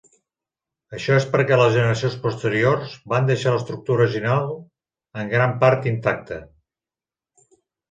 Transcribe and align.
Això 0.99 1.17
és 1.17 1.27
perquè 1.35 1.59
les 1.59 1.75
generacions 1.75 2.15
posteriors 2.23 2.95
van 3.13 3.29
deixar 3.29 3.53
l'estructura 3.57 4.05
original 4.07 4.51
en 5.23 5.31
gran 5.37 5.57
part 5.67 5.89
intacta. 5.95 6.43